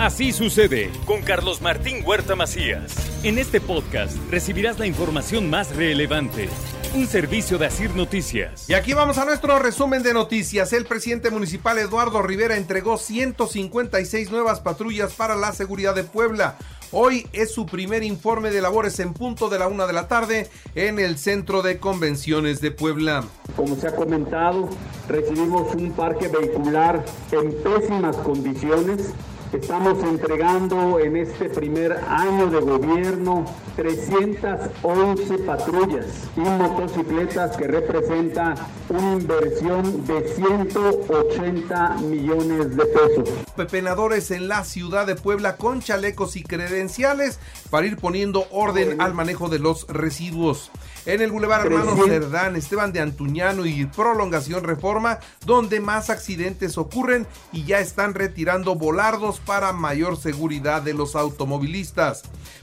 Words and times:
Así 0.00 0.32
sucede 0.32 0.90
con 1.04 1.20
Carlos 1.20 1.60
Martín 1.60 2.02
Huerta 2.06 2.34
Macías. 2.34 3.22
En 3.22 3.36
este 3.36 3.60
podcast 3.60 4.16
recibirás 4.30 4.78
la 4.78 4.86
información 4.86 5.50
más 5.50 5.76
relevante. 5.76 6.48
Un 6.94 7.06
servicio 7.06 7.58
de 7.58 7.66
Asir 7.66 7.94
Noticias. 7.94 8.70
Y 8.70 8.72
aquí 8.72 8.94
vamos 8.94 9.18
a 9.18 9.26
nuestro 9.26 9.58
resumen 9.58 10.02
de 10.02 10.14
noticias. 10.14 10.72
El 10.72 10.86
presidente 10.86 11.30
municipal 11.30 11.76
Eduardo 11.76 12.22
Rivera 12.22 12.56
entregó 12.56 12.96
156 12.96 14.30
nuevas 14.30 14.60
patrullas 14.60 15.12
para 15.12 15.36
la 15.36 15.52
seguridad 15.52 15.94
de 15.94 16.04
Puebla. 16.04 16.56
Hoy 16.92 17.26
es 17.34 17.52
su 17.52 17.66
primer 17.66 18.02
informe 18.02 18.50
de 18.50 18.62
labores 18.62 19.00
en 19.00 19.12
punto 19.12 19.50
de 19.50 19.58
la 19.58 19.68
una 19.68 19.86
de 19.86 19.92
la 19.92 20.08
tarde 20.08 20.48
en 20.74 20.98
el 20.98 21.18
Centro 21.18 21.60
de 21.60 21.78
Convenciones 21.78 22.62
de 22.62 22.70
Puebla. 22.70 23.24
Como 23.54 23.76
se 23.76 23.88
ha 23.88 23.94
comentado, 23.94 24.70
recibimos 25.06 25.74
un 25.74 25.92
parque 25.92 26.26
vehicular 26.28 27.04
en 27.32 27.54
pésimas 27.62 28.16
condiciones 28.16 29.12
Estamos 29.52 30.00
entregando 30.04 31.00
en 31.00 31.16
este 31.16 31.50
primer 31.50 31.92
año 32.06 32.48
de 32.50 32.60
gobierno 32.60 33.44
311 33.74 35.38
patrullas 35.38 36.06
y 36.36 36.40
motocicletas 36.40 37.56
que 37.56 37.66
representan 37.66 38.54
una 38.88 39.12
inversión 39.14 40.06
de 40.06 40.28
180 40.36 41.96
millones 41.96 42.76
de 42.76 42.84
pesos. 42.86 43.28
Pepenadores 43.56 44.30
en 44.30 44.46
la 44.46 44.62
ciudad 44.62 45.04
de 45.08 45.16
Puebla 45.16 45.56
con 45.56 45.80
chalecos 45.80 46.36
y 46.36 46.44
credenciales 46.44 47.40
para 47.70 47.88
ir 47.88 47.96
poniendo 47.96 48.46
orden 48.52 49.00
al 49.00 49.14
manejo 49.14 49.48
de 49.48 49.58
los 49.58 49.88
residuos 49.88 50.70
en 51.06 51.20
el 51.20 51.30
Boulevard 51.30 51.66
Hermano 51.66 51.96
Cerdán, 52.04 52.56
Esteban 52.56 52.92
de 52.92 53.00
Antuñano 53.00 53.66
y 53.66 53.86
Prolongación 53.86 54.64
Reforma, 54.64 55.18
donde 55.44 55.80
más 55.80 56.10
accidentes 56.10 56.78
ocurren 56.78 57.26
y 57.52 57.64
ya 57.64 57.80
están 57.80 58.14
retirando 58.14 58.74
volardos 58.74 59.40
para 59.40 59.72
mayor 59.72 60.16
seguridad 60.16 60.82
de 60.82 60.94
los 60.94 61.16
automovilistas. 61.16 62.22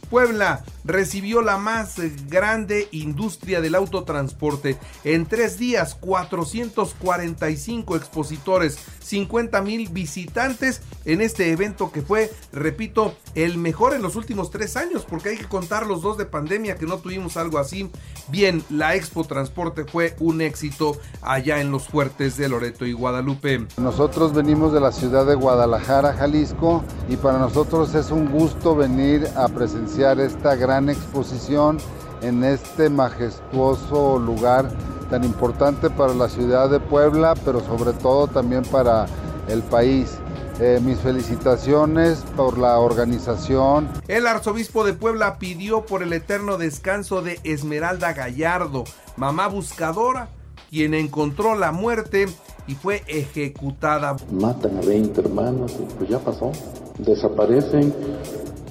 Puebla 0.09 0.63
recibió 0.87 1.41
la 1.41 1.57
más 1.57 1.95
grande 2.29 2.87
industria 2.91 3.61
del 3.61 3.75
autotransporte. 3.75 4.77
En 5.03 5.25
tres 5.25 5.59
días, 5.59 5.95
445 5.95 7.95
expositores, 7.95 8.79
50 9.01 9.61
mil 9.61 9.89
visitantes 9.89 10.81
en 11.05 11.21
este 11.21 11.51
evento 11.51 11.91
que 11.91 12.01
fue, 12.01 12.31
repito, 12.51 13.15
el 13.35 13.57
mejor 13.57 13.93
en 13.93 14.01
los 14.01 14.15
últimos 14.15 14.49
tres 14.49 14.77
años, 14.77 15.05
porque 15.07 15.29
hay 15.29 15.37
que 15.37 15.47
contar 15.47 15.87
los 15.87 16.01
dos 16.01 16.17
de 16.17 16.25
pandemia 16.25 16.75
que 16.75 16.85
no 16.85 16.97
tuvimos 16.97 17.37
algo 17.37 17.59
así. 17.59 17.89
Bien, 18.29 18.63
la 18.69 18.95
Expo 18.95 19.25
Transporte 19.25 19.85
fue 19.85 20.15
un 20.19 20.41
éxito 20.41 20.97
allá 21.21 21.59
en 21.59 21.71
los 21.71 21.87
fuertes 21.87 22.37
de 22.37 22.49
Loreto 22.49 22.85
y 22.85 22.93
Guadalupe. 22.93 23.67
Nosotros 23.77 24.33
venimos 24.33 24.73
de 24.73 24.79
la 24.79 24.91
ciudad 24.91 25.25
de 25.25 25.35
Guadalajara, 25.35 26.13
Jalisco, 26.13 26.83
y 27.09 27.17
para 27.17 27.39
nosotros 27.39 27.93
es 27.95 28.11
un 28.11 28.31
gusto 28.31 28.75
venir 28.75 29.27
a 29.35 29.47
presenciar 29.49 29.96
esta 29.97 30.55
gran 30.55 30.89
exposición 30.89 31.79
en 32.21 32.43
este 32.43 32.87
majestuoso 32.89 34.19
lugar 34.19 34.69
tan 35.09 35.23
importante 35.23 35.89
para 35.89 36.13
la 36.13 36.29
ciudad 36.29 36.69
de 36.69 36.79
Puebla, 36.79 37.33
pero 37.43 37.61
sobre 37.61 37.93
todo 37.93 38.27
también 38.27 38.63
para 38.63 39.07
el 39.47 39.63
país. 39.63 40.19
Eh, 40.59 40.79
mis 40.83 40.99
felicitaciones 40.99 42.23
por 42.35 42.57
la 42.57 42.79
organización. 42.79 43.87
El 44.07 44.25
arzobispo 44.25 44.83
de 44.83 44.93
Puebla 44.93 45.37
pidió 45.37 45.85
por 45.85 46.01
el 46.01 46.13
eterno 46.13 46.57
descanso 46.57 47.21
de 47.21 47.39
Esmeralda 47.43 48.13
Gallardo, 48.13 48.83
mamá 49.17 49.47
buscadora, 49.47 50.29
quien 50.71 50.95
encontró 50.95 51.55
la 51.55 51.71
muerte 51.71 52.25
y 52.65 52.73
fue 52.73 53.03
ejecutada. 53.07 54.17
Matan 54.31 54.77
a 54.77 54.81
20 54.81 55.21
hermanos 55.21 55.75
y 55.79 55.93
pues 55.93 56.09
ya 56.09 56.19
pasó. 56.19 56.51
Desaparecen 56.97 57.93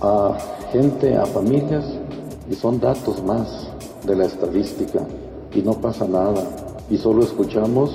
a 0.00 0.36
gente, 0.72 1.16
a 1.16 1.26
familias, 1.26 1.84
y 2.50 2.54
son 2.54 2.80
datos 2.80 3.22
más 3.24 3.68
de 4.04 4.16
la 4.16 4.26
estadística, 4.26 5.00
y 5.52 5.62
no 5.62 5.72
pasa 5.80 6.06
nada, 6.06 6.42
y 6.90 6.98
solo 6.98 7.22
escuchamos, 7.22 7.90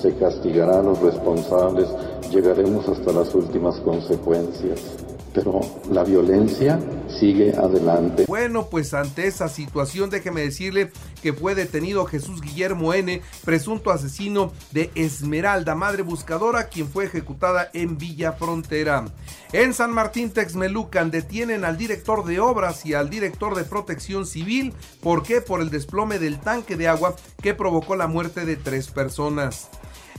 se 0.00 0.14
castigará 0.16 0.80
a 0.80 0.82
los 0.82 1.00
responsables, 1.00 1.88
llegaremos 2.30 2.88
hasta 2.88 3.12
las 3.12 3.34
últimas 3.34 3.76
consecuencias 3.80 5.05
pero 5.36 5.60
la 5.90 6.02
violencia 6.02 6.80
sigue 7.08 7.54
adelante. 7.54 8.24
Bueno, 8.26 8.68
pues 8.70 8.94
ante 8.94 9.26
esa 9.26 9.48
situación 9.48 10.08
déjeme 10.08 10.40
decirle 10.40 10.90
que 11.22 11.34
fue 11.34 11.54
detenido 11.54 12.06
Jesús 12.06 12.40
Guillermo 12.40 12.94
N., 12.94 13.20
presunto 13.44 13.90
asesino 13.90 14.52
de 14.72 14.90
Esmeralda, 14.94 15.74
madre 15.74 16.02
buscadora, 16.02 16.68
quien 16.68 16.88
fue 16.88 17.04
ejecutada 17.04 17.68
en 17.74 17.98
Villa 17.98 18.32
Frontera. 18.32 19.04
En 19.52 19.74
San 19.74 19.92
Martín 19.92 20.30
Texmelucan 20.30 21.10
detienen 21.10 21.66
al 21.66 21.76
director 21.76 22.24
de 22.24 22.40
obras 22.40 22.86
y 22.86 22.94
al 22.94 23.10
director 23.10 23.54
de 23.54 23.64
protección 23.64 24.24
civil. 24.24 24.72
¿Por 25.02 25.22
qué? 25.22 25.42
Por 25.42 25.60
el 25.60 25.68
desplome 25.68 26.18
del 26.18 26.40
tanque 26.40 26.76
de 26.76 26.88
agua 26.88 27.14
que 27.42 27.52
provocó 27.52 27.94
la 27.94 28.06
muerte 28.06 28.46
de 28.46 28.56
tres 28.56 28.88
personas. 28.88 29.68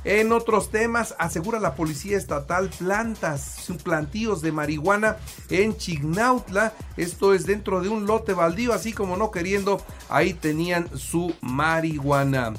En 0.07 0.31
otros 0.31 0.72
temas, 0.72 1.16
asegura 1.19 1.59
la 1.59 1.75
Policía 1.75 2.16
Estatal 2.18 2.69
plantas, 2.69 3.68
plantíos 3.84 4.41
de 4.41 4.53
marihuana 4.53 5.18
en 5.50 5.75
Chignautla. 5.75 6.72
Esto 6.95 7.34
es 7.34 7.45
dentro 7.45 7.81
de 7.81 7.90
un 7.90 8.07
lote 8.07 8.31
baldío, 8.31 8.72
así 8.72 8.94
como 8.94 9.17
no 9.17 9.31
queriendo, 9.31 9.81
ahí 10.07 10.34
tenían 10.34 10.88
su 10.97 11.35
marihuana. 11.41 12.53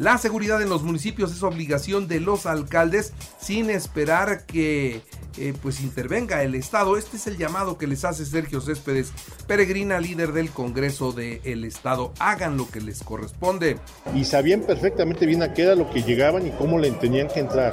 La 0.00 0.18
seguridad 0.18 0.60
en 0.62 0.68
los 0.68 0.82
municipios 0.82 1.30
es 1.30 1.44
obligación 1.44 2.08
de 2.08 2.18
los 2.18 2.44
alcaldes 2.44 3.12
sin 3.40 3.70
esperar 3.70 4.44
que 4.44 5.04
eh, 5.40 5.54
pues 5.60 5.80
intervenga 5.80 6.42
el 6.42 6.54
Estado. 6.54 6.96
Este 6.96 7.16
es 7.16 7.26
el 7.26 7.38
llamado 7.38 7.78
que 7.78 7.86
les 7.86 8.04
hace 8.04 8.26
Sergio 8.26 8.60
Céspedes, 8.60 9.12
peregrina 9.46 9.98
líder 9.98 10.32
del 10.32 10.50
Congreso 10.50 11.12
del 11.12 11.64
Estado. 11.64 12.12
Hagan 12.18 12.56
lo 12.56 12.70
que 12.70 12.80
les 12.80 13.02
corresponde. 13.02 13.78
Y 14.14 14.24
sabían 14.24 14.60
perfectamente 14.60 15.26
bien 15.26 15.42
a 15.42 15.54
qué 15.54 15.62
era 15.62 15.74
lo 15.74 15.90
que 15.90 16.02
llegaban 16.02 16.46
y 16.46 16.50
cómo 16.50 16.78
le 16.78 16.90
tenían 16.92 17.28
que 17.28 17.40
entrar. 17.40 17.72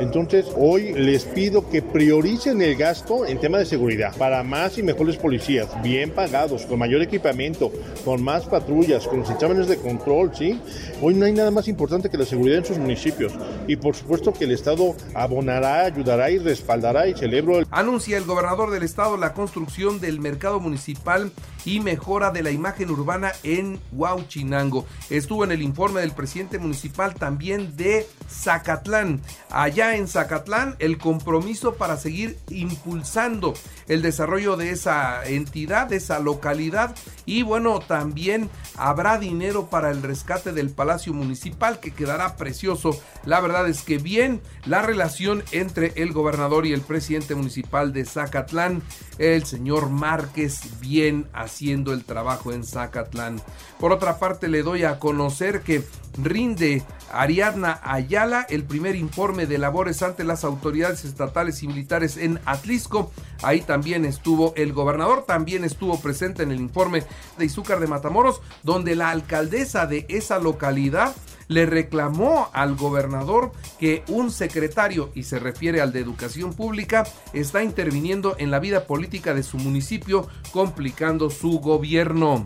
Entonces, 0.00 0.46
hoy 0.56 0.92
les 0.94 1.24
pido 1.24 1.68
que 1.68 1.82
prioricen 1.82 2.60
el 2.62 2.76
gasto 2.76 3.26
en 3.26 3.38
tema 3.38 3.58
de 3.58 3.66
seguridad 3.66 4.16
para 4.16 4.42
más 4.42 4.78
y 4.78 4.82
mejores 4.82 5.16
policías, 5.16 5.68
bien 5.82 6.10
pagados, 6.10 6.66
con 6.66 6.78
mayor 6.78 7.02
equipamiento, 7.02 7.70
con 8.04 8.22
más 8.22 8.46
patrullas, 8.46 9.06
con 9.06 9.20
los 9.20 9.30
exámenes 9.30 9.68
de 9.68 9.76
control, 9.76 10.32
¿sí? 10.34 10.60
Hoy 11.00 11.14
no 11.14 11.26
hay 11.26 11.32
nada 11.32 11.50
más 11.50 11.68
importante 11.68 12.10
que 12.10 12.18
la 12.18 12.24
seguridad 12.24 12.58
en 12.58 12.64
sus 12.64 12.78
municipios. 12.78 13.32
Y 13.66 13.76
por 13.76 13.94
supuesto 13.94 14.32
que 14.32 14.44
el 14.44 14.52
Estado 14.52 14.94
abonará, 15.14 15.84
ayudará 15.84 16.30
y 16.30 16.38
respaldará 16.38 17.06
y 17.08 17.14
celebro. 17.14 17.58
El... 17.58 17.66
Anuncia 17.70 18.16
el 18.16 18.24
gobernador 18.24 18.70
del 18.70 18.82
Estado 18.82 19.16
la 19.16 19.34
construcción 19.34 20.00
del 20.00 20.20
mercado 20.20 20.60
municipal 20.60 21.30
y 21.64 21.80
mejora 21.80 22.30
de 22.30 22.42
la 22.42 22.50
imagen 22.50 22.90
urbana 22.90 23.32
en 23.42 23.78
Huauchinango. 23.92 24.86
Estuvo 25.10 25.44
en 25.44 25.52
el 25.52 25.62
informe 25.62 26.00
del 26.00 26.12
presidente 26.12 26.58
municipal 26.58 27.14
también 27.14 27.76
de 27.76 28.06
Zacatlán. 28.28 29.20
Allá 29.50 29.81
en 29.82 30.06
Zacatlán, 30.08 30.76
el 30.78 30.98
compromiso 30.98 31.74
para 31.74 31.96
seguir 31.96 32.38
impulsando 32.48 33.54
el 33.88 34.02
desarrollo 34.02 34.56
de 34.56 34.70
esa 34.70 35.24
entidad, 35.24 35.88
de 35.88 35.96
esa 35.96 36.20
localidad. 36.20 36.94
Y 37.26 37.42
bueno, 37.42 37.80
también 37.80 38.48
habrá 38.76 39.18
dinero 39.18 39.68
para 39.68 39.90
el 39.90 40.02
rescate 40.02 40.52
del 40.52 40.70
Palacio 40.70 41.12
Municipal 41.12 41.80
que 41.80 41.92
quedará 41.92 42.36
precioso. 42.36 42.98
La 43.24 43.40
verdad 43.40 43.68
es 43.68 43.82
que 43.82 43.98
bien 43.98 44.40
la 44.64 44.82
relación 44.82 45.42
entre 45.52 45.92
el 45.96 46.12
gobernador 46.12 46.66
y 46.66 46.72
el 46.72 46.80
presidente 46.80 47.34
municipal 47.34 47.92
de 47.92 48.04
Zacatlán, 48.04 48.82
el 49.18 49.44
señor 49.44 49.90
Márquez, 49.90 50.80
bien 50.80 51.26
haciendo 51.32 51.92
el 51.92 52.04
trabajo 52.04 52.52
en 52.52 52.64
Zacatlán. 52.64 53.40
Por 53.78 53.92
otra 53.92 54.18
parte, 54.18 54.48
le 54.48 54.62
doy 54.62 54.84
a 54.84 54.98
conocer 54.98 55.62
que 55.62 55.84
rinde 56.16 56.82
Ariadna 57.12 57.80
Ayala 57.82 58.46
el 58.48 58.64
primer 58.64 58.96
informe 58.96 59.46
de 59.46 59.58
ante 60.02 60.22
las 60.22 60.44
autoridades 60.44 61.04
estatales 61.04 61.62
y 61.62 61.66
militares 61.66 62.16
en 62.16 62.38
Atlisco. 62.44 63.10
Ahí 63.42 63.62
también 63.62 64.04
estuvo 64.04 64.52
el 64.54 64.72
gobernador, 64.72 65.24
también 65.26 65.64
estuvo 65.64 65.98
presente 66.00 66.42
en 66.42 66.52
el 66.52 66.60
informe 66.60 67.04
de 67.38 67.44
Izúcar 67.46 67.80
de 67.80 67.86
Matamoros, 67.86 68.42
donde 68.62 68.94
la 68.94 69.10
alcaldesa 69.10 69.86
de 69.86 70.04
esa 70.08 70.38
localidad 70.38 71.14
le 71.48 71.66
reclamó 71.66 72.48
al 72.52 72.76
gobernador 72.76 73.52
que 73.80 74.04
un 74.08 74.30
secretario, 74.30 75.10
y 75.14 75.24
se 75.24 75.38
refiere 75.38 75.80
al 75.80 75.92
de 75.92 76.00
educación 76.00 76.52
pública, 76.52 77.04
está 77.32 77.62
interviniendo 77.62 78.36
en 78.38 78.50
la 78.50 78.60
vida 78.60 78.86
política 78.86 79.34
de 79.34 79.42
su 79.42 79.56
municipio, 79.56 80.28
complicando 80.52 81.30
su 81.30 81.60
gobierno. 81.60 82.44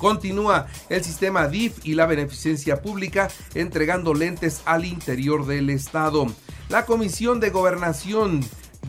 Continúa 0.00 0.66
el 0.88 1.04
sistema 1.04 1.46
DIF 1.46 1.84
y 1.84 1.94
la 1.94 2.06
beneficencia 2.06 2.80
pública 2.80 3.28
entregando 3.54 4.14
lentes 4.14 4.62
al 4.64 4.86
interior 4.86 5.46
del 5.46 5.68
estado. 5.68 6.26
La 6.70 6.86
Comisión 6.86 7.38
de 7.38 7.50
Gobernación 7.50 8.40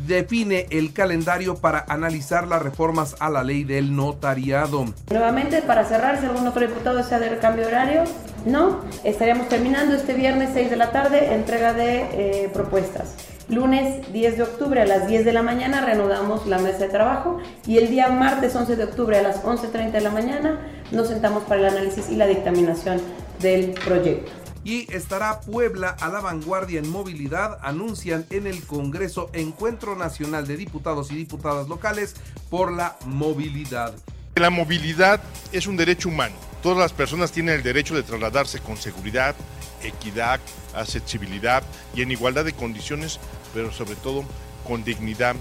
define 0.07 0.67
el 0.69 0.93
calendario 0.93 1.55
para 1.55 1.85
analizar 1.89 2.47
las 2.47 2.61
reformas 2.61 3.17
a 3.19 3.29
la 3.29 3.43
ley 3.43 3.65
del 3.65 3.93
notariado. 3.95 4.85
Nuevamente, 5.09 5.61
para 5.61 5.83
cerrar, 5.83 6.19
si 6.19 6.25
algún 6.25 6.47
otro 6.47 6.61
diputado 6.61 6.97
desea 6.97 7.19
de 7.19 7.37
cambio 7.39 7.67
horario, 7.67 8.03
no. 8.45 8.79
Estaríamos 9.03 9.49
terminando 9.49 9.95
este 9.95 10.13
viernes 10.13 10.51
6 10.53 10.69
de 10.69 10.75
la 10.77 10.91
tarde 10.91 11.33
entrega 11.33 11.73
de 11.73 12.43
eh, 12.43 12.49
propuestas. 12.53 13.15
Lunes 13.49 14.11
10 14.13 14.37
de 14.37 14.43
octubre 14.43 14.81
a 14.81 14.85
las 14.85 15.07
10 15.07 15.25
de 15.25 15.33
la 15.33 15.41
mañana 15.41 15.81
reanudamos 15.81 16.47
la 16.47 16.57
mesa 16.57 16.79
de 16.79 16.87
trabajo 16.87 17.39
y 17.67 17.79
el 17.79 17.89
día 17.89 18.07
martes 18.07 18.55
11 18.55 18.77
de 18.77 18.83
octubre 18.85 19.17
a 19.17 19.21
las 19.21 19.43
11.30 19.43 19.91
de 19.91 20.01
la 20.01 20.09
mañana 20.09 20.61
nos 20.91 21.07
sentamos 21.07 21.43
para 21.43 21.61
el 21.61 21.67
análisis 21.67 22.09
y 22.09 22.15
la 22.15 22.27
dictaminación 22.27 23.01
del 23.39 23.71
proyecto 23.71 24.31
y 24.63 24.91
estará 24.93 25.41
Puebla 25.41 25.89
a 25.89 26.09
la 26.09 26.21
vanguardia 26.21 26.79
en 26.79 26.89
movilidad, 26.89 27.57
anuncian 27.63 28.25
en 28.29 28.45
el 28.45 28.63
Congreso 28.63 29.29
Encuentro 29.33 29.95
Nacional 29.95 30.45
de 30.45 30.57
Diputados 30.57 31.11
y 31.11 31.15
Diputadas 31.15 31.67
Locales 31.67 32.15
por 32.49 32.71
la 32.71 32.95
Movilidad. 33.05 33.93
La 34.35 34.49
movilidad 34.49 35.21
es 35.51 35.67
un 35.67 35.77
derecho 35.77 36.09
humano. 36.09 36.35
Todas 36.61 36.77
las 36.77 36.93
personas 36.93 37.31
tienen 37.31 37.55
el 37.55 37.63
derecho 37.63 37.95
de 37.95 38.03
trasladarse 38.03 38.59
con 38.59 38.77
seguridad, 38.77 39.35
equidad, 39.83 40.39
accesibilidad 40.75 41.63
y 41.95 42.03
en 42.03 42.11
igualdad 42.11 42.45
de 42.45 42.53
condiciones 42.53 43.19
pero 43.53 43.71
sobre 43.71 43.95
todo 43.95 44.23
con 44.67 44.83
dignidad 44.83 45.35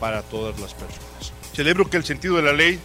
para 0.00 0.22
todas 0.22 0.58
las 0.60 0.74
personas. 0.74 1.32
Celebro 1.54 1.88
que 1.88 1.96
el 1.96 2.04
sentido 2.04 2.36
de 2.36 2.42
la 2.42 2.52
ley 2.52 2.78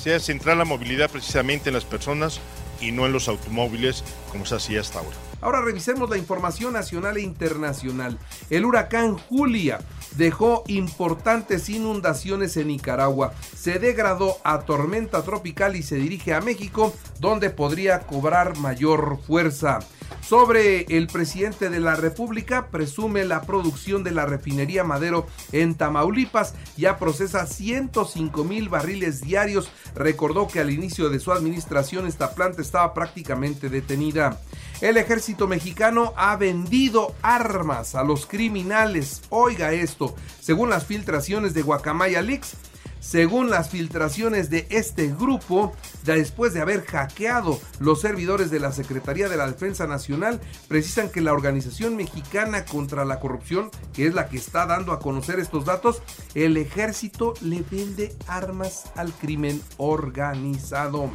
sea 0.00 0.18
centrar 0.18 0.56
la 0.56 0.64
movilidad 0.64 1.10
precisamente 1.10 1.68
en 1.68 1.74
las 1.74 1.84
personas 1.84 2.40
y 2.80 2.90
no 2.92 3.04
en 3.06 3.12
los 3.12 3.28
automóviles 3.28 4.02
como 4.32 4.46
se 4.46 4.56
hacía 4.56 4.80
hasta 4.80 4.98
ahora. 5.00 5.16
Ahora 5.42 5.60
revisemos 5.62 6.08
la 6.10 6.18
información 6.18 6.72
nacional 6.72 7.16
e 7.16 7.22
internacional. 7.22 8.18
El 8.48 8.64
huracán 8.64 9.16
Julia 9.16 9.80
dejó 10.16 10.64
importantes 10.66 11.68
inundaciones 11.68 12.56
en 12.56 12.68
Nicaragua. 12.68 13.32
Se 13.56 13.78
degradó 13.78 14.36
a 14.44 14.60
tormenta 14.60 15.22
tropical 15.22 15.76
y 15.76 15.82
se 15.82 15.96
dirige 15.96 16.34
a 16.34 16.40
México, 16.40 16.94
donde 17.18 17.50
podría 17.50 18.00
cobrar 18.00 18.56
mayor 18.58 19.18
fuerza 19.26 19.80
sobre 20.20 20.82
el 20.96 21.06
presidente 21.06 21.70
de 21.70 21.80
la 21.80 21.96
República, 21.96 22.68
presume 22.68 23.24
la 23.24 23.42
producción 23.42 24.04
de 24.04 24.12
la 24.12 24.26
refinería 24.26 24.84
Madero 24.84 25.26
en 25.52 25.74
Tamaulipas, 25.74 26.54
ya 26.76 26.98
procesa 26.98 27.46
105 27.46 28.44
mil 28.44 28.68
barriles 28.68 29.22
diarios, 29.22 29.70
recordó 29.94 30.46
que 30.46 30.60
al 30.60 30.70
inicio 30.70 31.10
de 31.10 31.20
su 31.20 31.32
administración 31.32 32.06
esta 32.06 32.34
planta 32.34 32.62
estaba 32.62 32.94
prácticamente 32.94 33.68
detenida. 33.68 34.38
El 34.80 34.96
ejército 34.96 35.46
mexicano 35.46 36.14
ha 36.16 36.36
vendido 36.36 37.14
armas 37.20 37.94
a 37.94 38.02
los 38.02 38.24
criminales. 38.24 39.20
Oiga 39.28 39.72
esto, 39.72 40.14
según 40.40 40.70
las 40.70 40.86
filtraciones 40.86 41.52
de 41.52 41.60
Guacamaya 41.60 42.22
Leaks, 42.22 42.54
según 42.98 43.50
las 43.50 43.68
filtraciones 43.68 44.48
de 44.48 44.66
este 44.70 45.08
grupo, 45.08 45.74
después 46.04 46.54
de 46.54 46.62
haber 46.62 46.86
hackeado 46.86 47.60
los 47.78 48.00
servidores 48.00 48.50
de 48.50 48.60
la 48.60 48.72
Secretaría 48.72 49.28
de 49.28 49.36
la 49.36 49.46
Defensa 49.46 49.86
Nacional, 49.86 50.40
precisan 50.66 51.10
que 51.10 51.20
la 51.20 51.34
Organización 51.34 51.96
Mexicana 51.96 52.64
contra 52.64 53.04
la 53.04 53.20
Corrupción, 53.20 53.70
que 53.92 54.06
es 54.06 54.14
la 54.14 54.28
que 54.28 54.38
está 54.38 54.64
dando 54.64 54.92
a 54.92 55.00
conocer 55.00 55.40
estos 55.40 55.66
datos, 55.66 56.02
el 56.34 56.56
ejército 56.56 57.34
le 57.42 57.62
vende 57.70 58.14
armas 58.26 58.84
al 58.96 59.12
crimen 59.12 59.60
organizado. 59.76 61.10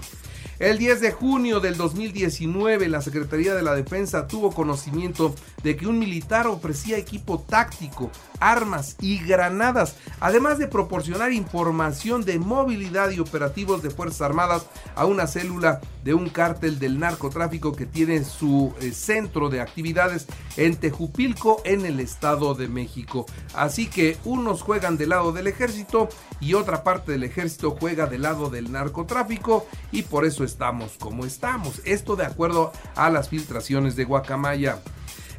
El 0.58 0.78
10 0.78 1.02
de 1.02 1.12
junio 1.12 1.60
del 1.60 1.76
2019, 1.76 2.88
la 2.88 3.02
Secretaría 3.02 3.54
de 3.54 3.62
la 3.62 3.76
Defensa 3.76 4.26
tuvo 4.26 4.52
conocimiento 4.54 5.36
de 5.64 5.76
que 5.76 5.86
un 5.86 6.00
militar 6.00 6.48
ofrecía 6.48 6.98
equipo 6.98 7.40
táctico, 7.42 8.10
armas 8.40 8.96
y 9.02 9.18
granadas, 9.18 9.98
además 10.22 10.58
de 10.58 10.68
proporcionar 10.68 11.34
información 11.34 12.24
de 12.24 12.40
movilidad 12.40 13.10
y 13.10 13.20
operativos 13.20 13.82
de 13.82 13.90
Fuerzas 13.90 14.22
Armadas 14.22 14.66
a 14.96 15.06
una 15.06 15.28
célula 15.28 15.82
de 16.06 16.14
un 16.14 16.30
cártel 16.30 16.80
del 16.80 17.00
narcotráfico 17.00 17.76
que 17.76 17.86
tiene 17.86 18.24
su 18.24 18.74
eh, 18.80 18.92
centro 18.92 19.50
de 19.50 19.60
actividades 19.60 20.28
en 20.56 20.78
Tejupilco, 20.78 21.62
en 21.66 21.86
el 21.86 22.00
Estado 22.00 22.54
de 22.54 22.70
México. 22.70 23.26
Así 23.56 23.88
que 23.88 24.18
unos 24.24 24.62
juegan 24.62 24.98
del 24.98 25.10
lado 25.10 25.34
del 25.34 25.48
ejército 25.48 26.08
y 26.40 26.54
otra 26.54 26.84
parte 26.84 27.12
del 27.12 27.24
ejército 27.24 27.76
juega 27.78 28.06
del 28.06 28.22
lado 28.22 28.50
del 28.50 28.72
narcotráfico 28.72 29.66
y 29.92 30.04
por 30.04 30.26
eso 30.26 30.45
estamos 30.46 30.94
como 31.00 31.26
estamos. 31.26 31.82
Esto 31.84 32.16
de 32.16 32.26
acuerdo 32.26 32.72
a 32.96 33.10
las 33.10 33.30
filtraciones 33.30 33.96
de 33.96 34.06
Guacamaya. 34.06 34.80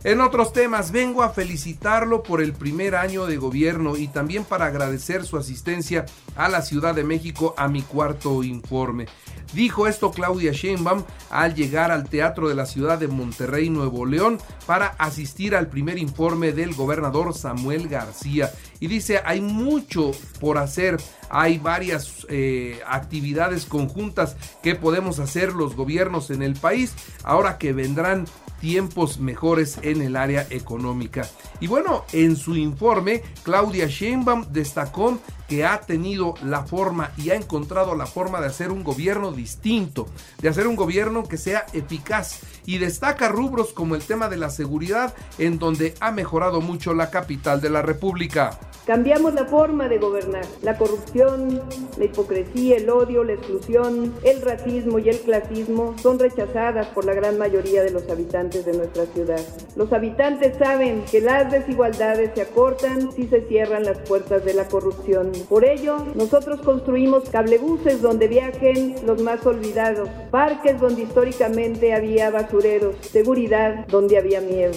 En 0.05 0.21
otros 0.21 0.53
temas, 0.53 0.93
vengo 0.93 1.23
a 1.23 1.31
felicitarlo 1.31 2.23
por 2.23 2.41
el 2.41 2.53
primer 2.53 2.95
año 2.95 3.27
de 3.27 3.39
gobierno 3.39 3.97
y 3.97 4.07
también 4.07 4.45
para 4.45 4.67
agradecer 4.67 5.25
su 5.25 5.37
asistencia 5.37 6.07
a 6.37 6.49
la 6.49 6.63
Ciudad 6.63 6.95
de 6.95 7.03
México 7.03 7.55
a 7.57 7.67
mi 7.67 7.83
cuarto 7.83 8.45
informe. 8.45 9.07
Dijo 9.53 9.87
esto 9.87 10.11
Claudia 10.11 10.53
Sheinbaum 10.53 11.05
al 11.31 11.55
llegar 11.55 11.91
al 11.91 12.09
Teatro 12.09 12.49
de 12.49 12.55
la 12.55 12.67
Ciudad 12.67 12.99
de 12.99 13.09
Monterrey, 13.09 13.71
Nuevo 13.71 14.05
León, 14.05 14.39
para 14.67 14.89
asistir 14.99 15.55
al 15.57 15.69
primer 15.69 15.99
informe 15.99 16.53
del 16.53 16.75
gobernador 16.75 17.35
Samuel 17.35 17.89
García. 17.89 18.53
Y 18.81 18.89
dice, 18.89 19.23
hay 19.25 19.41
mucho 19.41 20.13
por 20.41 20.59
hacer, 20.59 20.99
hay 21.31 21.59
varias 21.59 22.27
eh, 22.29 22.81
actividades 22.87 23.67
conjuntas 23.67 24.37
que 24.63 24.75
podemos 24.75 25.19
hacer 25.19 25.53
los 25.53 25.77
gobiernos 25.77 26.31
en 26.31 26.43
el 26.43 26.55
país, 26.55 26.95
ahora 27.25 27.59
que 27.59 27.73
vendrán 27.73 28.27
tiempos 28.61 29.19
mejores 29.19 29.79
en 29.83 30.03
el 30.03 30.17
área 30.17 30.47
económica. 30.51 31.29
Y 31.61 31.67
bueno, 31.67 32.05
en 32.13 32.37
su 32.37 32.57
informe, 32.57 33.23
Claudia 33.43 33.87
Sheinbaum 33.87 34.47
destacó 34.51 35.19
que 35.49 35.65
ha 35.65 35.81
tenido 35.81 36.35
la 36.43 36.65
forma 36.65 37.13
y 37.17 37.31
ha 37.31 37.35
encontrado 37.35 37.95
la 37.95 38.07
forma 38.07 38.41
de 38.41 38.47
hacer 38.47 38.71
un 38.71 38.85
gobierno 38.85 39.33
distinto, 39.33 40.07
de 40.41 40.49
hacer 40.49 40.67
un 40.67 40.77
gobierno 40.77 41.25
que 41.25 41.37
sea 41.37 41.67
eficaz 41.73 42.41
y 42.65 42.79
destaca 42.79 43.29
rubros 43.29 43.73
como 43.73 43.95
el 43.95 44.03
tema 44.03 44.29
de 44.29 44.37
la 44.37 44.51
seguridad 44.51 45.15
en 45.39 45.59
donde 45.59 45.95
ha 46.01 46.11
mejorado 46.11 46.61
mucho 46.61 46.95
la 46.95 47.11
capital 47.11 47.61
de 47.61 47.71
la 47.71 47.83
República. 47.83 48.59
Cambiamos 48.87 49.35
la 49.35 49.47
forma 49.47 49.89
de 49.89 49.99
gobernar. 49.99 50.45
La 50.63 50.79
corrupción, 50.79 51.61
la 51.99 52.05
hipocresía, 52.05 52.77
el 52.77 52.89
odio, 52.89 53.25
la 53.25 53.33
exclusión, 53.33 54.15
el 54.23 54.43
racismo 54.43 55.01
y 55.01 55.09
el 55.09 55.19
clasismo 55.19 55.97
son 56.01 56.21
rechazadas 56.21 56.87
por 56.89 57.05
la 57.05 57.13
gran 57.13 57.37
mayoría 57.37 57.83
de 57.83 57.91
los 57.91 58.09
habitantes 58.09 58.65
de 58.65 58.75
nuestra 58.75 59.07
ciudad. 59.07 59.41
Los 59.75 59.93
habitantes 59.93 60.57
saben 60.59 61.05
que 61.11 61.21
las 61.21 61.51
desigualdades 61.51 62.31
se 62.37 62.43
acortan 62.43 63.11
si 63.11 63.27
se 63.27 63.41
cierran 63.49 63.85
las 63.85 63.99
puertas 63.99 64.45
de 64.45 64.55
la 64.55 64.69
corrupción. 64.69 65.33
Por 65.45 65.65
ello, 65.65 65.99
nosotros 66.15 66.61
construimos 66.61 67.29
cablebuses 67.29 68.03
donde 68.03 68.29
viajen 68.29 68.97
los 69.07 69.23
más 69.23 69.45
olvidados, 69.47 70.09
parques 70.31 70.81
donde 70.81 71.03
históricamente 71.03 71.95
había 71.95 72.31
basureros, 72.31 72.97
seguridad 73.01 73.87
donde 73.89 74.19
había 74.19 74.41
miedo. 74.41 74.75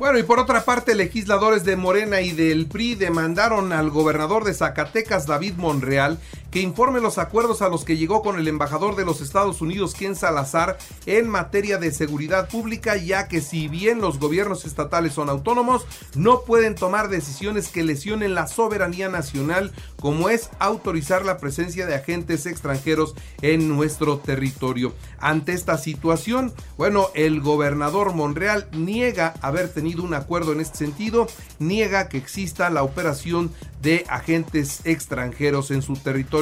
Bueno, 0.00 0.18
y 0.18 0.22
por 0.22 0.38
otra 0.38 0.64
parte, 0.64 0.94
legisladores 0.94 1.62
de 1.62 1.76
Morena 1.76 2.22
y 2.22 2.32
del 2.32 2.64
PRI 2.64 2.94
demandaron 2.94 3.70
al 3.70 3.90
gobernador 3.90 4.44
de 4.44 4.54
Zacatecas, 4.54 5.26
David 5.26 5.56
Monreal, 5.58 6.18
que 6.50 6.60
informe 6.60 7.00
los 7.00 7.18
acuerdos 7.18 7.62
a 7.62 7.68
los 7.68 7.84
que 7.84 7.96
llegó 7.96 8.22
con 8.22 8.38
el 8.38 8.48
embajador 8.48 8.96
de 8.96 9.04
los 9.04 9.20
Estados 9.20 9.60
Unidos, 9.60 9.94
Ken 9.94 10.16
Salazar, 10.16 10.78
en 11.06 11.28
materia 11.28 11.78
de 11.78 11.92
seguridad 11.92 12.48
pública, 12.48 12.96
ya 12.96 13.28
que 13.28 13.40
si 13.40 13.68
bien 13.68 14.00
los 14.00 14.18
gobiernos 14.18 14.64
estatales 14.64 15.14
son 15.14 15.28
autónomos, 15.28 15.86
no 16.14 16.42
pueden 16.42 16.74
tomar 16.74 17.08
decisiones 17.08 17.68
que 17.68 17.84
lesionen 17.84 18.34
la 18.34 18.46
soberanía 18.46 19.08
nacional, 19.08 19.72
como 20.00 20.28
es 20.28 20.50
autorizar 20.58 21.24
la 21.24 21.38
presencia 21.38 21.86
de 21.86 21.94
agentes 21.94 22.46
extranjeros 22.46 23.14
en 23.42 23.68
nuestro 23.68 24.18
territorio. 24.18 24.94
Ante 25.18 25.52
esta 25.52 25.78
situación, 25.78 26.52
bueno, 26.76 27.08
el 27.14 27.40
gobernador 27.40 28.14
Monreal 28.14 28.68
niega 28.72 29.34
haber 29.40 29.72
tenido 29.72 30.02
un 30.02 30.14
acuerdo 30.14 30.52
en 30.52 30.60
este 30.60 30.78
sentido, 30.78 31.28
niega 31.58 32.08
que 32.08 32.18
exista 32.18 32.70
la 32.70 32.82
operación 32.82 33.52
de 33.82 34.04
agentes 34.08 34.80
extranjeros 34.84 35.70
en 35.70 35.82
su 35.82 35.94
territorio. 35.94 36.39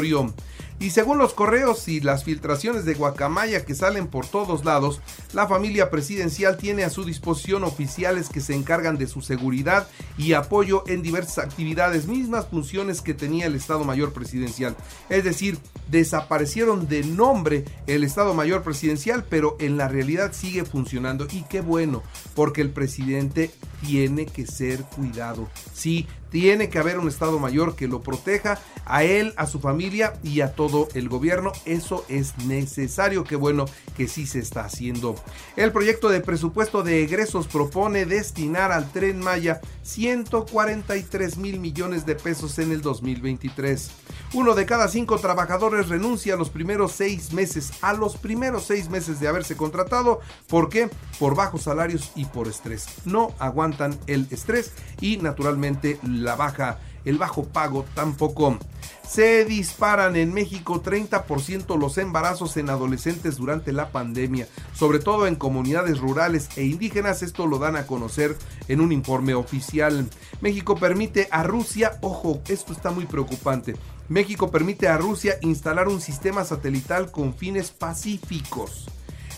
Y 0.81 0.91
según 0.91 1.19
los 1.19 1.35
correos 1.35 1.89
y 1.89 2.01
las 2.01 2.23
filtraciones 2.23 2.85
de 2.85 2.95
guacamaya 2.95 3.65
que 3.65 3.75
salen 3.75 4.07
por 4.07 4.27
todos 4.27 4.65
lados, 4.65 5.01
la 5.33 5.49
familia 5.49 5.91
presidencial 5.91 6.57
tiene 6.57 6.85
a 6.85 6.91
su 6.91 7.05
disposición 7.05 7.65
oficiales 7.65 8.29
que 8.29 8.41
se 8.41 8.55
encargan 8.55 8.97
de 8.97 9.09
su 9.09 9.21
seguridad 9.21 9.89
y 10.17 10.35
apoyo 10.35 10.85
en 10.87 11.03
diversas 11.03 11.39
actividades, 11.39 12.07
mismas 12.07 12.47
funciones 12.47 13.03
que 13.03 13.13
tenía 13.13 13.47
el 13.47 13.57
Estado 13.57 13.83
Mayor 13.83 14.13
Presidencial. 14.13 14.77
Es 15.09 15.25
decir, 15.25 15.59
desaparecieron 15.91 16.87
de 16.87 17.03
nombre 17.03 17.65
el 17.89 18.05
Estado 18.05 18.33
Mayor 18.33 18.63
Presidencial, 18.63 19.25
pero 19.29 19.57
en 19.59 19.79
la 19.79 19.89
realidad 19.89 20.33
sigue 20.33 20.65
funcionando. 20.65 21.27
Y 21.33 21.43
qué 21.43 21.61
bueno, 21.61 22.05
porque 22.37 22.61
el 22.61 22.71
presidente 22.71 23.51
tiene 23.85 24.27
que 24.27 24.47
ser 24.47 24.83
cuidado. 24.85 25.49
Sí, 25.75 26.07
tiene 26.31 26.69
que 26.69 26.79
haber 26.79 26.99
un 26.99 27.09
Estado 27.09 27.39
Mayor 27.39 27.77
que 27.77 27.89
lo 27.89 28.01
proteja 28.01 28.59
a 28.85 29.05
él, 29.05 29.35
a 29.37 29.47
su 29.47 29.61
familia 29.61 30.15
y 30.23 30.41
a 30.41 30.53
todo 30.53 30.89
el 30.95 31.09
gobierno. 31.09 31.53
Eso 31.65 32.05
es 32.09 32.37
necesario. 32.39 33.25
Qué 33.25 33.37
bueno 33.37 33.67
que 33.97 34.09
sí 34.09 34.27
se 34.27 34.39
está 34.39 34.65
haciendo. 34.65 35.15
El 35.57 35.73
proyecto 35.73 36.09
de 36.09 36.21
presupuesto 36.21 36.83
de 36.83 37.03
egresos 37.03 37.47
propone 37.47 38.07
destinar 38.07 38.73
al 38.73 38.91
tren 38.93 39.21
Maya 39.21 39.61
143 39.83 41.39
mil 41.39 41.61
millones 41.61 42.07
de 42.07 42.15
pesos 42.15 42.59
en 42.59 42.73
el 42.73 42.83
2023. 42.83 43.91
Uno 44.35 44.55
de 44.55 44.67
cada 44.67 44.89
cinco 44.89 45.19
trabajadores 45.19 45.89
renuncia 45.89 46.35
a 46.35 46.37
los 46.37 46.51
primeros 46.51 46.93
seis 46.93 47.33
meses, 47.33 47.73
a 47.81 47.95
los 47.95 48.17
primeros 48.17 48.65
seis 48.65 48.91
meses 48.91 49.21
de 49.21 49.29
haberse 49.29 49.57
contratado. 49.57 50.21
¿Por 50.49 50.69
qué? 50.69 50.91
Por 51.19 51.35
bajos 51.35 51.63
salarios 51.63 52.13
y 52.15 52.27
por 52.27 52.49
estrés. 52.49 52.87
No 53.07 53.35
aguantan 53.39 53.99
el 54.07 54.27
estrés 54.31 54.73
y 55.01 55.17
naturalmente 55.17 55.99
baja, 56.23 56.79
el 57.05 57.19
bajo 57.19 57.45
pago 57.45 57.85
tampoco. 57.95 58.59
Se 59.09 59.47
disparan 59.47 60.17
en 60.17 60.35
México 60.35 60.83
30% 60.83 61.79
los 61.79 61.97
embarazos 61.97 62.59
en 62.59 62.69
adolescentes 62.69 63.37
durante 63.37 63.73
la 63.73 63.91
pandemia, 63.91 64.47
sobre 64.75 64.99
todo 64.99 65.27
en 65.27 65.35
comunidades 65.35 65.99
rurales 65.99 66.51
e 66.57 66.65
indígenas. 66.65 67.23
Esto 67.23 67.47
lo 67.47 67.59
dan 67.59 67.77
a 67.77 67.87
conocer 67.87 68.37
en 68.69 68.83
un 68.83 68.93
informe 68.93 69.35
oficial. 69.35 70.07
México 70.43 70.77
permite 70.77 71.29
a 71.31 71.43
Rusia, 71.43 71.99
ojo, 72.03 72.43
esto 72.49 72.75
está 72.75 72.91
muy 72.91 73.07
preocupante. 73.07 73.77
México 74.09 74.51
permite 74.51 74.89
a 74.89 74.99
Rusia 74.99 75.39
instalar 75.41 75.89
un 75.89 76.01
sistema 76.01 76.45
satelital 76.45 77.11
con 77.11 77.33
fines 77.33 77.71
pacíficos. 77.71 78.89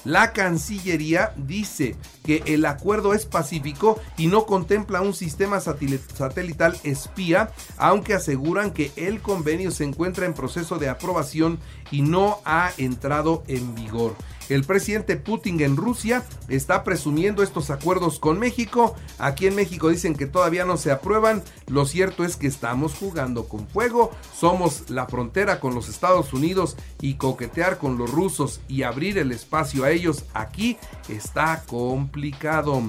La 0.05 0.33
Cancillería 0.33 1.35
dice 1.37 1.95
que 2.25 2.43
el 2.47 2.65
acuerdo 2.65 3.13
es 3.13 3.27
pacífico 3.27 4.01
y 4.17 4.29
no 4.29 4.47
contempla 4.47 5.03
un 5.03 5.15
sistema 5.15 5.61
satelital 5.61 6.79
espía, 6.85 7.51
aunque 7.77 8.15
aseguran 8.15 8.71
que 8.71 8.93
el 8.97 9.21
convenio 9.21 9.71
se 9.71 9.85
encuentra 9.85 10.27
en 10.27 10.35
proceso 10.35 10.79
de 10.79 10.89
aprobación 10.89 11.59
y 11.91 12.03
no 12.03 12.39
ha 12.45 12.73
entrado 12.77 13.43
en 13.47 13.75
vigor. 13.75 14.17
El 14.51 14.65
presidente 14.65 15.17
Putin 15.17 15.61
en 15.61 15.77
Rusia 15.77 16.25
está 16.49 16.83
presumiendo 16.83 17.45
estos 17.45 17.71
acuerdos 17.71 18.19
con 18.19 18.41
México. 18.41 18.97
Aquí 19.17 19.47
en 19.47 19.55
México 19.55 19.89
dicen 19.89 20.17
que 20.17 20.27
todavía 20.27 20.65
no 20.65 20.77
se 20.77 20.91
aprueban. 20.91 21.45
Lo 21.69 21.87
cierto 21.87 22.25
es 22.25 22.37
que 22.37 22.49
estamos 22.49 22.95
jugando 22.95 23.45
con 23.45 23.69
fuego. 23.69 24.11
Somos 24.37 24.91
la 24.91 25.07
frontera 25.07 25.61
con 25.61 25.77
los 25.77 25.89
Estados 25.89 26.33
Unidos 26.33 26.77
y 27.01 27.15
coquetear 27.15 27.79
con 27.79 27.97
los 27.97 28.11
rusos 28.11 28.61
y 28.67 28.83
abrir 28.83 29.19
el 29.19 29.31
espacio 29.31 29.85
a 29.85 29.93
ellos 29.93 30.25
aquí 30.35 30.77
está 31.09 31.63
complicado. 31.69 32.83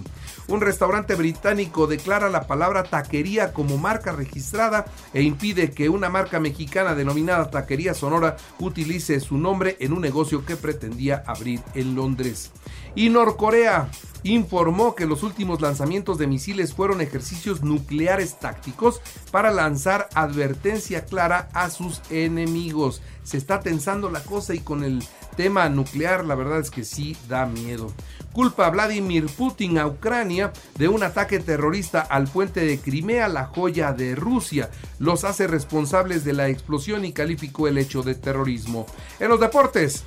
Un 0.48 0.62
restaurante 0.62 1.13
británico 1.13 1.86
declara 1.86 2.29
la 2.29 2.48
palabra 2.48 2.84
taquería 2.84 3.53
como 3.53 3.77
marca 3.77 4.12
registrada 4.12 4.86
e 5.13 5.22
impide 5.22 5.70
que 5.70 5.89
una 5.89 6.10
marca 6.10 6.39
mexicana 6.39 6.96
denominada 6.96 7.51
Taquería 7.51 7.93
Sonora 7.93 8.36
utilice 8.60 8.91
su 9.00 9.38
nombre 9.38 9.78
en 9.80 9.94
un 9.94 10.02
negocio 10.02 10.46
que 10.46 10.56
pretendía 10.56 11.24
abrir 11.26 11.62
en 11.74 11.96
Londres. 11.96 12.52
Y 12.96 13.10
Norcorea 13.10 13.90
informó 14.24 14.96
que 14.96 15.06
los 15.06 15.24
últimos 15.24 15.62
lanzamientos 15.62 16.18
de 16.18 16.28
misiles 16.28 16.74
fueron 16.74 17.02
ejercicios 17.02 17.64
nucleares 17.64 18.40
tácticos 18.40 19.02
para 19.32 19.52
lanzar 19.52 20.10
advertencia 20.14 21.06
clara 21.06 21.50
a 21.54 21.70
sus 21.70 22.02
enemigos. 22.10 23.02
Se 23.24 23.38
está 23.38 23.62
tensando 23.62 24.10
la 24.10 24.24
cosa 24.24 24.54
y 24.54 24.60
con 24.60 24.84
el 24.84 25.04
tema 25.36 25.70
nuclear 25.70 26.26
la 26.26 26.36
verdad 26.36 26.60
es 26.60 26.70
que 26.70 26.84
sí 26.84 27.16
da 27.28 27.46
miedo. 27.46 27.92
Culpa 28.34 28.68
a 28.68 28.70
Vladimir 28.70 29.26
Putin 29.26 29.78
a 29.78 29.88
Ucrania 29.88 30.54
de 30.78 30.88
un 30.88 31.04
ataque 31.04 31.40
terrorista 31.40 32.02
al 32.02 32.28
puente 32.28 32.66
de 32.66 32.80
Crimea, 32.80 33.28
la 33.28 33.46
joya 33.46 33.92
de 33.94 34.16
Rusia. 34.16 34.70
Los 35.00 35.24
hace 35.24 35.48
responsables 35.48 36.24
de 36.24 36.34
la 36.34 36.48
explosión 36.48 37.04
y 37.04 37.12
calificó 37.12 37.68
el 37.68 37.78
hecho 37.78 38.04
de 38.04 38.16
terrorismo. 38.16 38.86
En 39.20 39.30
los 39.30 39.40
deportes, 39.40 40.04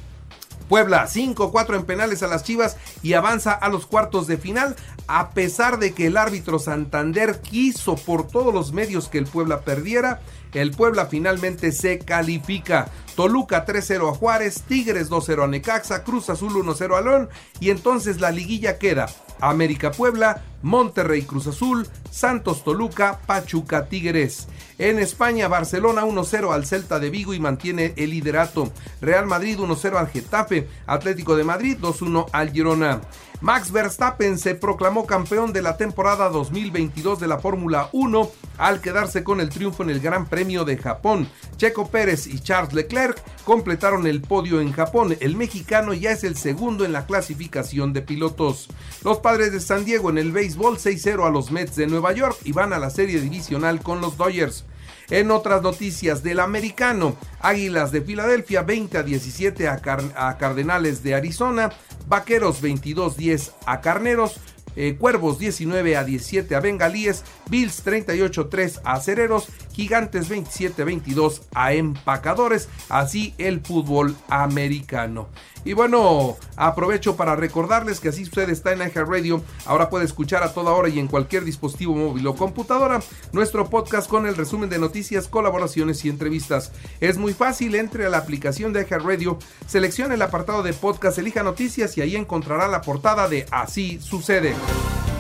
Puebla 0.68 1.06
5-4 1.06 1.76
en 1.76 1.85
penales 1.85 2.23
a 2.23 2.26
las 2.26 2.44
Chivas 2.44 2.76
y 3.02 3.14
avanza 3.14 3.52
a 3.52 3.68
los 3.68 3.87
cuartos 3.87 4.26
de 4.26 4.38
final 4.38 4.76
a 5.06 5.30
pesar 5.30 5.78
de 5.78 5.92
que 5.92 6.06
el 6.06 6.16
árbitro 6.16 6.59
Santander 6.59 7.40
quiso 7.40 7.97
por 7.97 8.26
todos 8.26 8.54
los 8.54 8.73
medios 8.73 9.09
que 9.09 9.18
el 9.18 9.26
Puebla 9.26 9.61
perdiera. 9.61 10.21
El 10.52 10.71
Puebla 10.71 11.06
finalmente 11.06 11.73
se 11.73 11.99
califica. 11.99 12.90
Toluca 13.16 13.66
3-0 13.66 14.11
a 14.11 14.14
Juárez, 14.14 14.62
Tigres 14.66 15.11
2-0 15.11 15.44
a 15.44 15.47
Necaxa, 15.47 16.04
Cruz 16.04 16.30
Azul 16.30 16.52
1-0 16.54 16.97
a 16.97 17.00
León 17.00 17.28
y 17.61 17.71
entonces 17.71 18.21
la 18.21 18.30
liguilla 18.30 18.78
queda 18.78 19.06
América 19.40 19.90
Puebla, 19.90 20.42
Monterrey 20.62 21.23
Cruz 21.23 21.47
Azul, 21.47 21.87
Santos 22.11 22.64
Toluca, 22.64 23.21
Pachuca 23.26 23.87
Tigres. 23.87 24.49
En 24.78 24.99
España, 24.99 25.47
Barcelona 25.47 26.04
1-0 26.04 26.52
al 26.52 26.66
Celta 26.66 26.99
de 26.99 27.09
Vigo 27.09 27.33
y 27.33 27.38
mantiene 27.38 27.95
el 27.97 28.11
liderato. 28.11 28.73
Real 29.00 29.25
Madrid 29.25 29.59
1-0 29.59 29.97
al 29.97 30.09
Getafe, 30.09 30.69
Atlético 30.87 31.37
de 31.37 31.45
Madrid 31.45 31.78
2-1 31.81 32.26
al 32.33 32.50
Girona. 32.50 33.00
Max 33.44 33.70
Verstappen 33.70 34.38
se 34.38 34.54
proclamó 34.54 35.04
campeón 35.04 35.52
de 35.52 35.60
la 35.60 35.76
temporada 35.76 36.30
2022 36.30 37.20
de 37.20 37.28
la 37.28 37.38
Fórmula 37.38 37.90
1 37.92 38.30
al 38.56 38.80
quedarse 38.80 39.22
con 39.22 39.38
el 39.38 39.50
triunfo 39.50 39.82
en 39.82 39.90
el 39.90 40.00
Gran 40.00 40.24
Premio 40.30 40.64
de 40.64 40.78
Japón. 40.78 41.28
Checo 41.58 41.90
Pérez 41.90 42.26
y 42.26 42.38
Charles 42.38 42.72
Leclerc 42.72 43.22
completaron 43.44 44.06
el 44.06 44.22
podio 44.22 44.62
en 44.62 44.72
Japón. 44.72 45.14
El 45.20 45.36
mexicano 45.36 45.92
ya 45.92 46.12
es 46.12 46.24
el 46.24 46.38
segundo 46.38 46.86
en 46.86 46.92
la 46.92 47.04
clasificación 47.04 47.92
de 47.92 48.00
pilotos. 48.00 48.68
Los 49.02 49.18
padres 49.18 49.52
de 49.52 49.60
San 49.60 49.84
Diego 49.84 50.08
en 50.08 50.16
el 50.16 50.32
béisbol 50.32 50.78
6-0 50.78 51.26
a 51.26 51.30
los 51.30 51.50
Mets 51.50 51.76
de 51.76 51.86
Nueva 51.86 52.14
York 52.14 52.38
y 52.44 52.52
van 52.52 52.72
a 52.72 52.78
la 52.78 52.88
serie 52.88 53.20
divisional 53.20 53.82
con 53.82 54.00
los 54.00 54.16
Dodgers. 54.16 54.64
En 55.10 55.30
otras 55.30 55.62
noticias 55.62 56.22
del 56.22 56.40
americano, 56.40 57.16
Águilas 57.40 57.92
de 57.92 58.02
Filadelfia 58.02 58.62
20 58.62 58.98
a 58.98 59.02
17 59.02 59.68
a, 59.68 60.36
Cardenales 60.38 61.02
de 61.02 61.14
Arizona, 61.14 61.70
Vaqueros 62.06 62.62
22-10 62.62 63.52
a 63.66 63.80
Carneros, 63.80 64.40
eh, 64.76 64.96
Cuervos 64.98 65.38
19 65.38 65.96
a 65.96 66.04
17 66.04 66.54
a 66.54 66.60
Bengalíes, 66.60 67.22
Bills 67.48 67.84
38-3 67.84 68.80
a 68.84 69.00
Cereros, 69.00 69.48
Gigantes 69.72 70.30
27-22 70.30 71.42
a 71.54 71.72
Empacadores, 71.72 72.68
así 72.88 73.34
el 73.38 73.60
fútbol 73.60 74.16
americano. 74.28 75.28
Y 75.64 75.72
bueno, 75.72 76.36
aprovecho 76.56 77.16
para 77.16 77.36
recordarles 77.36 77.98
que 77.98 78.10
así 78.10 78.22
usted 78.22 78.50
está 78.50 78.72
en 78.72 78.84
Radio. 78.94 79.42
Ahora 79.64 79.88
puede 79.88 80.04
escuchar 80.04 80.42
a 80.42 80.52
toda 80.52 80.72
hora 80.72 80.90
y 80.90 80.98
en 80.98 81.08
cualquier 81.08 81.44
dispositivo 81.44 81.94
móvil 81.94 82.26
o 82.26 82.36
computadora 82.36 83.00
nuestro 83.32 83.70
podcast 83.70 84.08
con 84.08 84.26
el 84.26 84.36
resumen 84.36 84.68
de 84.68 84.78
noticias, 84.78 85.26
colaboraciones 85.26 86.04
y 86.04 86.10
entrevistas. 86.10 86.72
Es 87.00 87.16
muy 87.16 87.32
fácil, 87.32 87.74
entre 87.76 88.04
a 88.04 88.10
la 88.10 88.18
aplicación 88.18 88.72
de 88.72 88.84
Radio, 88.84 89.38
seleccione 89.66 90.14
el 90.14 90.22
apartado 90.22 90.62
de 90.62 90.74
podcast, 90.74 91.18
elija 91.18 91.42
noticias 91.42 91.96
y 91.96 92.02
ahí 92.02 92.14
encontrará 92.14 92.68
la 92.68 92.82
portada 92.82 93.28
de 93.28 93.46
Así 93.50 93.98
sucede. 94.00 94.54